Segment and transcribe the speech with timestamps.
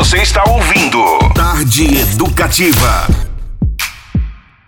[0.00, 3.06] Você está ouvindo Tarde Educativa.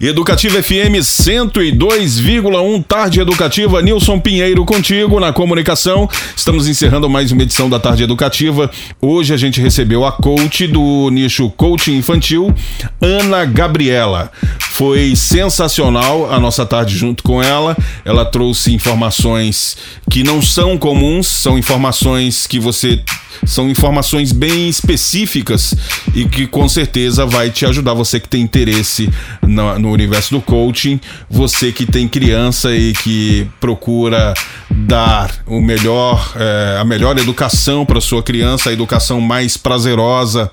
[0.00, 3.82] Educativa FM 102,1 Tarde Educativa.
[3.82, 6.08] Nilson Pinheiro contigo na comunicação.
[6.34, 8.70] Estamos encerrando mais uma edição da Tarde Educativa.
[9.02, 12.54] Hoje a gente recebeu a coach do nicho coaching infantil,
[12.98, 14.32] Ana Gabriela.
[14.78, 17.76] Foi sensacional a nossa tarde junto com ela.
[18.04, 19.76] Ela trouxe informações
[20.08, 23.02] que não são comuns, são informações que você
[23.44, 25.74] são informações bem específicas
[26.14, 29.10] e que com certeza vai te ajudar você que tem interesse
[29.42, 34.32] no, no universo do coaching, você que tem criança e que procura
[34.70, 40.52] dar o melhor, é, a melhor educação para sua criança, a educação mais prazerosa.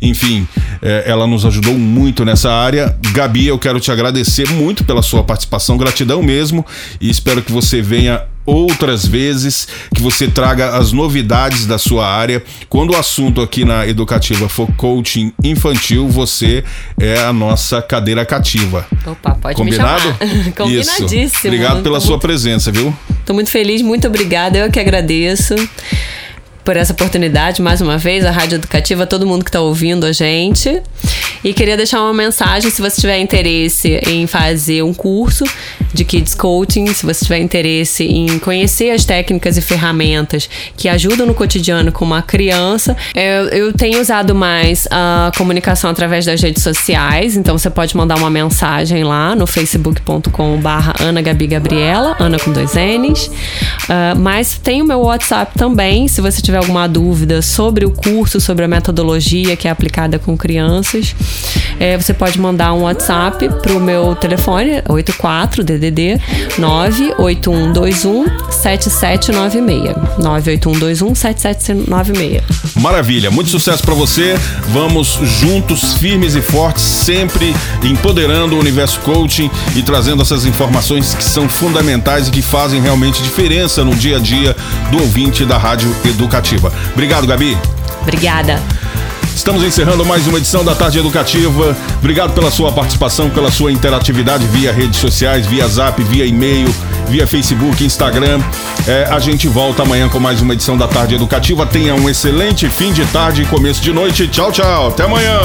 [0.00, 0.46] Enfim,
[0.82, 2.96] é, ela nos ajudou muito nessa área.
[3.12, 6.64] Gabi, eu quero te agradecer muito pela sua participação, gratidão mesmo,
[7.00, 12.42] e espero que você venha outras vezes, que você traga as novidades da sua área.
[12.66, 16.64] Quando o assunto aqui na Educativa for coaching infantil, você
[16.98, 18.86] é a nossa cadeira cativa.
[19.06, 20.16] Opa, pode Combinado?
[20.20, 20.52] me chamar.
[20.56, 21.14] Combinadíssimo.
[21.24, 21.46] Isso.
[21.46, 22.96] Obrigado pela sua muito- presença, viu?
[23.26, 24.56] Tô muito feliz, muito obrigada.
[24.58, 25.54] Eu que agradeço
[26.68, 30.12] por essa oportunidade, mais uma vez, a Rádio Educativa, todo mundo que está ouvindo a
[30.12, 30.82] gente.
[31.42, 35.44] E queria deixar uma mensagem, se você tiver interesse em fazer um curso
[35.92, 41.26] de Kids Coaching, se você tiver interesse em conhecer as técnicas e ferramentas que ajudam
[41.26, 46.62] no cotidiano com uma criança, eu, eu tenho usado mais a comunicação através das redes
[46.62, 52.38] sociais, então você pode mandar uma mensagem lá no facebook.com barra Ana Gabi Gabriela, Ana
[52.38, 53.30] com dois N's.
[53.88, 58.40] Ah, mas tem o meu WhatsApp também, se você tiver alguma dúvida sobre o curso,
[58.40, 61.14] sobre a metodologia que é aplicada com crianças,
[61.78, 66.20] eh, você pode mandar um WhatsApp pro meu telefone, 84 DDD
[66.58, 69.94] 98121 7796.
[70.18, 72.42] 98121 7796.
[72.76, 74.38] Maravilha, muito sucesso pra você.
[74.68, 81.24] Vamos juntos, firmes e fortes, sempre empoderando o universo coaching e trazendo essas informações que
[81.24, 84.56] são fundamentais e que fazem realmente diferença no dia a dia
[84.90, 86.72] do ouvinte da Rádio Educativa.
[86.92, 87.56] Obrigado, Gabi.
[88.02, 88.60] Obrigada.
[89.38, 91.74] Estamos encerrando mais uma edição da Tarde Educativa.
[91.98, 96.68] Obrigado pela sua participação, pela sua interatividade via redes sociais, via zap, via e-mail,
[97.06, 98.40] via Facebook, Instagram.
[98.86, 101.64] É, a gente volta amanhã com mais uma edição da Tarde Educativa.
[101.64, 104.26] Tenha um excelente fim de tarde e começo de noite.
[104.26, 104.88] Tchau, tchau.
[104.88, 105.38] Até amanhã.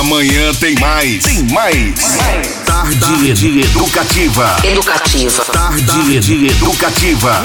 [0.00, 1.22] Amanhã tem mais.
[1.22, 2.18] Tem mais.
[2.66, 4.56] Tarde, Educativa.
[4.64, 5.44] Educativa.
[5.44, 7.42] Tarde, Educativa.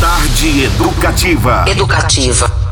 [0.00, 1.64] Tarde Educativa.
[1.66, 2.63] Educativa.